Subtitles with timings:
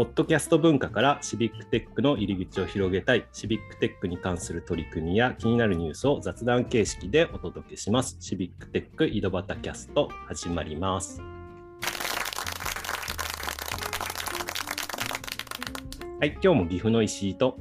[0.00, 8.16] ポッドキャスト文化からシビックテックの入り口を広げたい、シビックテックに関する取り組みや気になるニュースを雑談形式でお届けします。
[8.18, 11.20] シビックテック井戸端キャスト始まります。
[16.18, 17.58] はい、今日も岐阜の石井と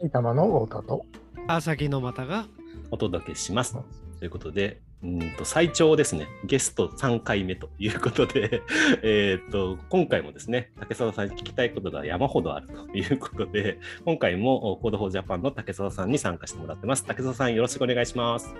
[0.00, 1.06] 埼玉の太田と
[1.48, 2.46] 朝日の又が
[2.90, 3.74] お届けします。
[4.18, 8.62] ということで、うんと最長ですね、ゲスト3回目ということで、
[9.04, 17.04] えっと今回もですね、竹澤さんに聞きたいことが山ほどあるということで、今回も Code for Japan の武貞さんに参加してもらってます。
[17.04, 18.48] 武貞さん、よろしくお願いします。
[18.48, 18.54] よ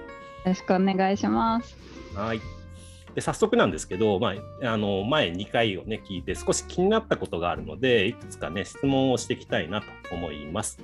[0.45, 1.77] ろしくお願いします。
[2.14, 2.41] はい。
[3.14, 10.78] で早速なんですけど、まあ、あの前2回をね聞いて少し気になったことがあるのでいくつかね質問をしていきたいなと思います。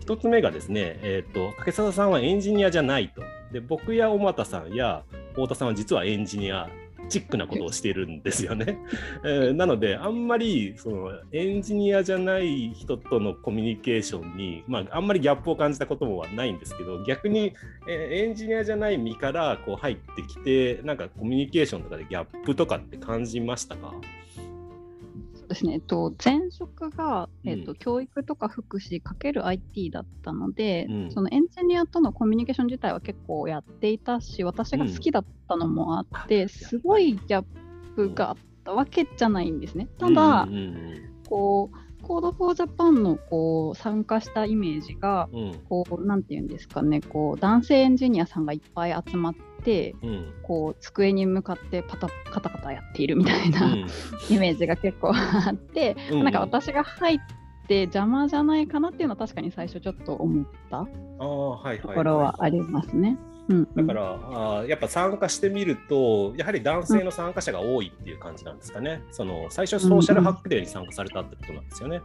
[0.00, 3.22] 1つ目がですね、えーと、武貞さんはエンジニアじゃないと。
[3.52, 6.68] で僕や小俣さんや太田さんは実はエンジニア
[7.08, 8.78] チックなことをしているんですよね。
[9.24, 17.52] えー、なのであんまりそのエンジニアじゃない人とのコミュニケーションに、まあ、あんまりギャップを感じたこともはないんですけど逆に、
[17.88, 23.92] えー、エンジニアじゃない身からこう入ってきてなんかコミュニケーションとかでギャップとかって感じましたか？
[25.50, 37.44] ですね、えっと、前職が、えっと、教育とか福祉かける IT だったので、うん、そのエンジニアとのコミュニケーション自体は結構やっていたし私が好きだったのもあって、うん、すごいギャッ
[37.96, 39.88] プがあったわけじゃないんですね。
[39.98, 40.48] ただ、
[41.28, 45.28] こう Code for Japan のこう参加したイメージが、
[45.68, 49.34] こうなんていうんですかねこう男性エンジニアさんがいっぱい集まっ
[49.64, 53.86] て、うん、こう机に向かってパタカタカタやっているみたいな、うん、
[54.30, 57.18] イメージが結構あって、うん、なんか私が入っ
[57.68, 63.16] て邪魔じゃないかなっていうのは確かに最初ちょっと思ったところはありますね。
[63.76, 64.18] だから
[64.60, 72.00] あやっぱ参加してみるとやはり男性の参加者が多いっていう感じなんですかね、その最初ソーシャルハックデーに参加されたってことなんですよね。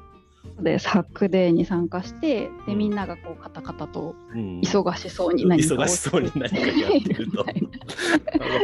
[0.61, 7.45] でハックデーに参加してでみんながこうカタカタと忙しそうに何か、うん、忙しそうに何かやってると。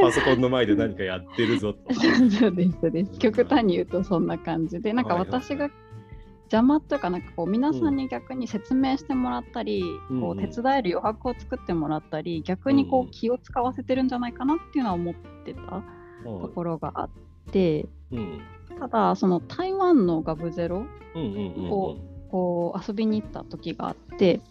[0.02, 3.20] パソコンの前で何かやってるぞと そうですそうです。
[3.20, 5.70] 極端に言うとそんな感じでなんか私が
[6.52, 15.14] 邪魔というかなんかこう皆さんに逆に説明してもらったり、うん、こう手伝える余白を作ってもらったり逆にこう気を使わせてるんじゃないかなっていうのは思っ
[15.46, 15.84] てた
[16.26, 17.10] ところがあっ
[17.52, 18.42] て、うん、
[18.78, 20.86] ただその台湾のガブゼロ
[21.16, 21.96] を
[22.30, 24.42] こう遊びに行った時があって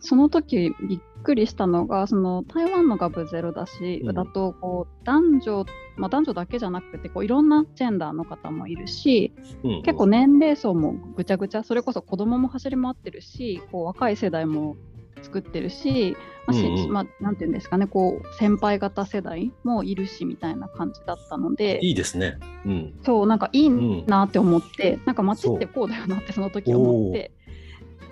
[0.00, 5.66] その時びっくりしたのがその台湾のガブゼロだし、うん、だとこう男女、
[5.96, 9.32] まあ、男女だけじゃなくてこういろんなジェンダーの方もいるし、
[9.64, 14.76] うんうん、結構年齢層もぐちゃぐちゃそれこそ子供も走り回ってるしこう若い世代も
[15.22, 16.16] 作ってるし、
[16.46, 27.30] まあうんうん、まあ、なんていうんですかねこう先輩方世代もいるしみたいな感じだったのでいいですね、うん、そうなんかいいなって思って、うん、なんか街ってこうだよなってその時思って。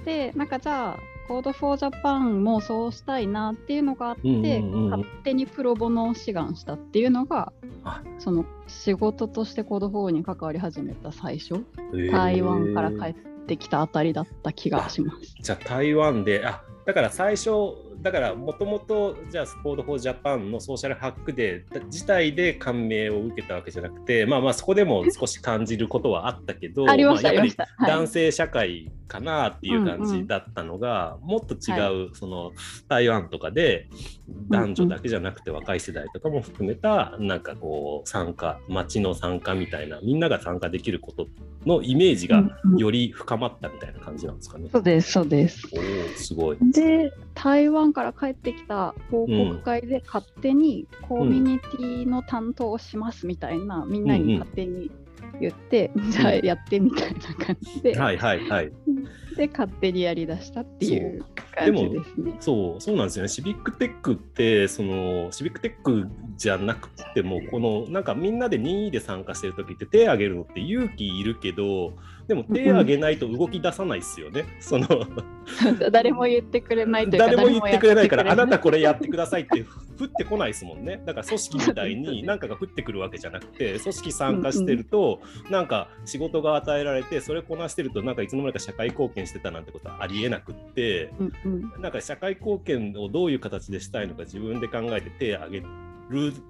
[0.04, 0.99] でなんかじゃあ
[1.31, 7.52] Code for Japan もそうしたいなっていうのがあって、うんうんうん、勝手にプロボノを志願したっていうのが
[8.18, 11.64] その仕事として Code for に関わり始めた最初、
[12.10, 13.14] 台湾から帰っ
[13.46, 15.36] てきたあたりだった気がします。
[15.40, 17.50] じゃあ台湾であだから最初
[18.03, 27.55] だからもともとじゃあ Code for Japan の Social Hack Day 自体で感銘を受けたわけじゃなくてまあまあそこでも少し感じることはあったけどまあ、やっぱり
[27.87, 32.53] 男性社会かなっていう感じだったのが、もっと違う、その
[32.88, 33.88] 台湾とかで
[34.49, 41.27] 男女だけじゃなくて若い世代とかも含めたなんかこう参加街の参加みたいなみんなが参加できること
[41.67, 42.44] のイメージが
[42.77, 44.69] より深まったみたいな感じなんですかね。
[44.71, 45.67] そうですそうです。
[45.72, 46.59] おすごい。
[46.72, 54.90] で台湾から帰ってきた報告会で勝手にコミュニティの担当をしますみたいな、みんなに勝手に
[55.40, 58.72] 言って、 じゃあやってみたいな感じで、はいはいはい。
[59.36, 61.24] で勝手にやりだしたっていう
[61.54, 62.36] 感じですね。
[62.41, 63.28] そうそうなんですよね。
[63.28, 71.94] シビックテックってそのシビックテックじゃなくてもこのなんかみんなで任意で参加してる時って手挙げるのって勇気いるけど
[72.28, 74.44] でも手挙げないと動き出さないですよね。
[74.60, 74.87] その
[75.90, 79.64] 誰も言ってくれないというか誰も言ってくれないからあなたこれやってくださいって
[79.99, 81.02] 降ってこないですもんね。
[81.05, 85.20] だから組織みたいに 何かが降ってくるわけじゃなくて組織参加してると
[85.50, 95.67] なんか仕事が与えられてそれこなしてるとなんかいつの間にか社会貢献してたなんてことはありえなくって、うんうん、なんか社会貢献をどういう形でしたいのか自分で考えて手を挙げる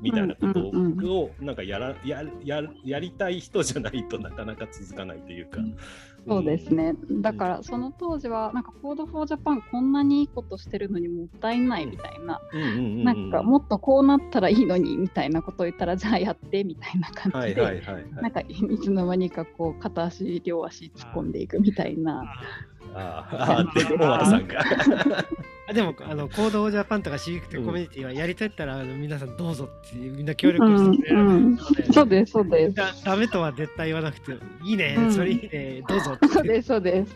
[0.00, 5.58] みたいなことをなんかやらやややりたい人じゃないとなかなか続かないというか。
[6.26, 17.82] そうですね、だからその当時はなんか Code for Japan こんなにいいことしてるのにもったいないみたいな、なんかもっとこうなったらいいのにみたいなことを言ったらじゃあやってみたいな感じで、
[18.20, 22.22] なんかいつの間にかこう片足両足突っ込んでいくみたいな。
[22.94, 24.60] ああ、 で、大和さんが。
[25.70, 32.74] あでもあの行動ジャパンとかシビックとコミュニティはやりたいったら、あの皆さんどうぞってみんな協力してくれるので、そうですそうです。
[32.74, 34.32] だダメとは絶対言わなくて
[34.64, 35.82] いいね、それいいね。
[35.88, 37.14] どうぞそうですそうです。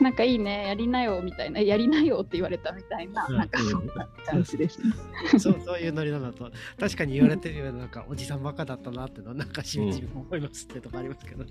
[0.00, 3.86] なんかいいねやりなよみたいなやりなよって言われたみたいな、なんかそん。
[3.86, 4.92] な感じです、ね、
[5.38, 6.50] そうそういうノリなのと。
[6.78, 11.50] 確かに言われてるようななんかおじさんバカだったなってのなんかしみじみ思いますってとこありますけどね、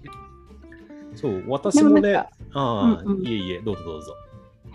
[1.16, 4.16] そう、私もね、ああ、うんうん、いえいえ、どうぞどうぞ。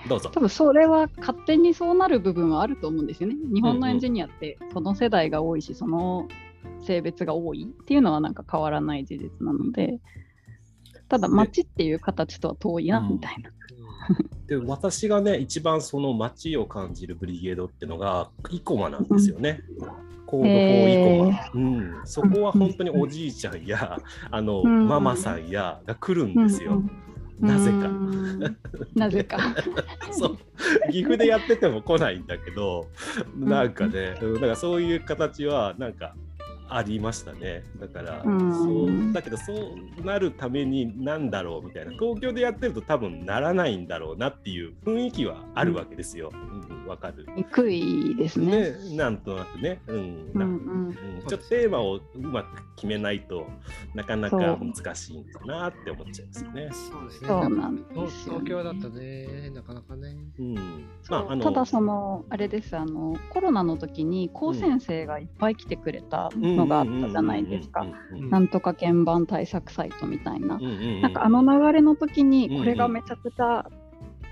[0.08, 0.30] どうぞ。
[0.30, 3.36] 多分それは勝手にそうなる部分はあると思うんですよね。
[3.52, 6.28] 日本のエンジニアってその世代が多いし、その
[6.82, 10.00] 性別が多いっていうのはなんか変わらない事実なので、
[11.08, 13.50] ただ街っていう形とは遠いなみたいな。
[14.48, 19.60] で私がね一番その街を感じるブリゲードっていうのが生駒なんですよね。
[20.26, 24.00] コード4生駒、うん、そこは本当におじいちゃんや
[24.30, 26.82] あの、ママさんやが来るんですよ。
[27.42, 27.90] なぜか。
[28.94, 29.38] なぜか。
[30.12, 30.38] そう
[30.90, 32.88] 岐阜でやってても来ないんだけど
[33.36, 36.14] なんかね、だからそういう形はなんか
[36.76, 46.30] ありましたねだから、そうだけどそうなるためになんだろうみたいな東京でやってると多分ならないんだろうなっていう雰囲気はあるわけですよ。
[46.32, 47.26] うん、わ、うん、かる。
[47.36, 48.70] 低いですね。
[48.72, 49.96] ねなんとなくね、うん、
[50.34, 50.44] うんう
[50.88, 53.46] んちょっとテーマをうまく決めないと
[53.94, 56.70] なかなか難しいんだなって思っちゃいますよね。
[56.72, 57.28] そうですね。
[57.28, 60.16] そうなんです東京だとね、なかなかね。
[60.38, 60.54] うん。
[61.08, 67.86] まああのただそのあれですあのコロナの時に高先生がいっぱい来てくれたののがあったじゃないですか。
[68.12, 70.58] なんとか鍵盤対策サイトみたいな。
[70.58, 73.66] なんかあの流れの時にこれがめちゃくちゃ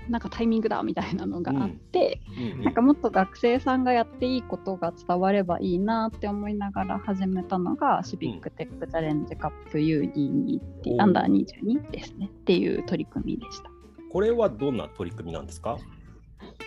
[0.09, 2.21] なんかタイミングだみたいなのがあって、
[2.63, 13.69] なんかもっと学生さんがやっていいことが伝わればいいなって思いながら始めたのがシビックテックチャレンジカップ U22 ってアンダー22ですねっていう取り組みでした。
[14.11, 15.77] これはどんな取り組みなんですか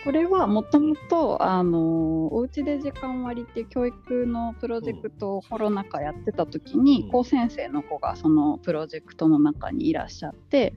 [0.05, 10.75] これはもともとおうちで時間割っていう教育のプロジェクトをコロナ禍やってた時に、高先生の子がそのプロジェクトの中にいらっしゃって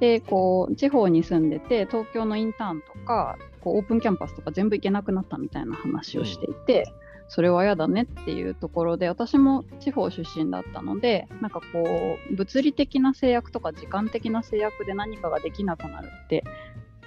[0.00, 6.92] でこう地方に住んでて東京のインターンとかこうオープンキャンパスとか全部行けなくなったみたいな話をしていて、
[7.28, 16.44] それは嫌だねっていうところで私も地方出身だったのでなんかこう物理的な制約とか時間的な制約で何かができなくなるって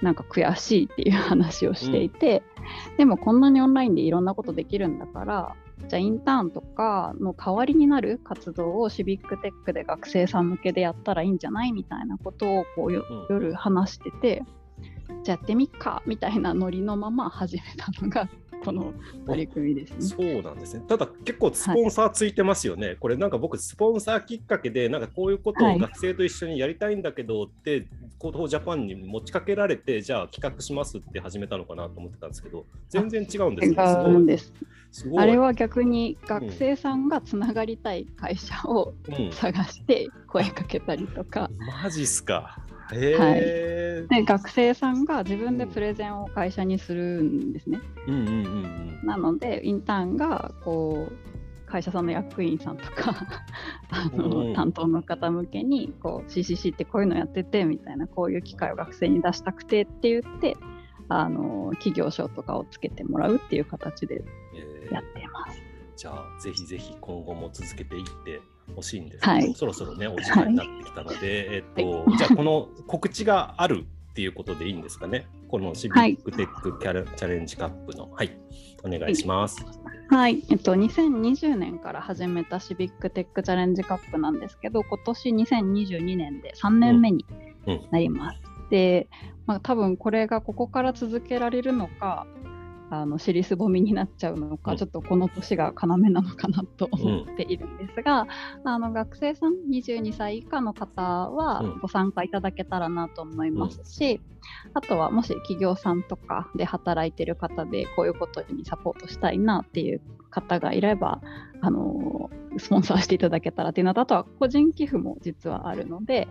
[0.02, 2.42] なんか悔しいっていう話をしていて、
[2.90, 5.54] うん、でもこんなにオンラインでいろんなことできるんだから
[5.88, 14.42] じゃあインターンとかの代わりになる活動をシビックテックで学生さん向けでやったらいいんじゃないみたいなことをこう、うん、夜話してて
[15.22, 18.28] じゃあやってみっかみたいなノリのまま始めたのが
[18.64, 18.92] この
[19.26, 20.84] 取り組みです、ね、そうなんですね。
[20.88, 22.86] ただ結構スポンサーついてますよね。
[22.88, 27.88] はい、これなんか僕スポンサーきっかけでなんかこういうことを学生と一緒にやりたいんだけどって、はい、
[28.18, 33.76] Code for Japan に持ちかけられてじゃあ企画しますって始めたのかなと思ってたんですけど全然違うんですね。
[33.76, 34.52] 違うんです。
[35.16, 38.94] あれは逆に学生さんがつながりたい会社を
[39.32, 41.50] 探して声かけたりとか。
[41.50, 42.56] うん、マジっすか。
[42.88, 43.40] はい、
[44.08, 47.80] で学生さんが自分でプレゼンを会社にするんですね。
[49.02, 51.35] なのでインターンがこう
[51.66, 53.26] 会社さんの役員さんとか
[53.90, 60.56] あの、担当の方向けにこう CCC ってこういうのやっててみたいなこういう機会を学生に出したくてって言って
[61.08, 64.24] あの企業賞とかをつけてもらうっていう形で
[64.90, 65.62] やってます。
[65.96, 68.40] じゃあぜひぜひ今後も続けていって
[68.74, 75.26] ほしいんですけど、はい、そろそろねお時間になってきたので、はい、えっと、じゃあこの告知があるっていうことでいいんですかね？
[75.48, 78.10] このシビックテックキャラ、チャレンジカップの。
[78.10, 78.36] はい。
[78.82, 79.64] お願いします。
[80.08, 87.26] はい、えっと、2020年から始めたシビックテックチャレンジカップなんですけど今年2022年で3年目に
[87.90, 88.40] なります。
[88.44, 88.62] うん。
[88.62, 89.08] うん、で、
[89.46, 92.26] まあ、多分これがここから続けられるのか
[92.90, 98.22] あの尻すぼみになっちゃうのか、うん、ちょっとこの年が要なのかなと思っているんですが、
[98.64, 104.20] うん、あの学生さん22歳以下の方はご参加いただけたらなと思いますし、
[104.66, 110.00] うん、あとはもし企業さんとかで働いてる方でこういうことにサポートしたいなっていう
[110.30, 111.20] 方がいれば
[111.60, 116.28] あのスポンサーしていただけたらっていうのとあとは個人寄付も実はあるので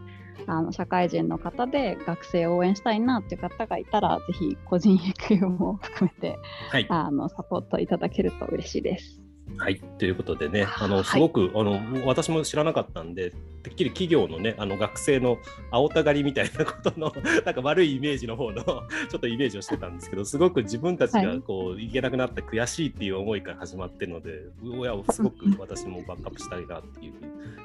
[0.48, 6.38] あの社会人の方で学生を応援したいなっていう方がいたらぜひ個人育業も含めて、
[6.70, 9.26] はい、あのサポートいただけると嬉しいです。
[9.58, 13.32] はい、ということでね、あのはいすごく、あの私も知らなかったんで、
[13.64, 15.38] てっきり企業のね、あの学生の
[15.72, 17.14] 青たがりみたいなことの、
[17.46, 18.64] なんか悪いイメージの方の
[19.10, 24.42] ちょっとイメージをしてたんですけど、すごく自分たちがはいこう、いけなくなって悔しいっていう思いから始まってるので、
[24.78, 27.14] 親をすごく私もバックアップしたいなっていう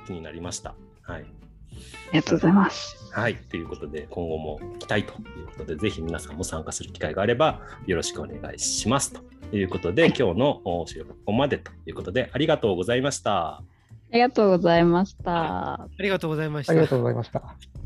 [0.07, 0.75] 気になりました。
[1.03, 1.50] はい。
[2.11, 2.97] ありがとうございます。
[3.13, 13.63] はい、ということで、今後も期待ということで、ぜひ皆さんも参加する機会があれば、よろしくお願いしますということで、はい今日のお収録ここまでということで、ありがとうございました。
[13.63, 13.63] あ
[14.13, 15.83] りがとうございました。
[15.83, 17.80] ありがとうございましたありがとうございました。